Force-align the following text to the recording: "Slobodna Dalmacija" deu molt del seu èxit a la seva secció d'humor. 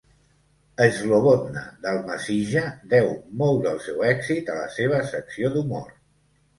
"Slobodna 0.95 1.63
Dalmacija" 1.83 2.65
deu 2.97 3.13
molt 3.45 3.65
del 3.69 3.81
seu 3.87 4.05
èxit 4.17 4.53
a 4.53 4.61
la 4.65 4.69
seva 4.81 5.07
secció 5.17 5.57
d'humor. 5.57 5.99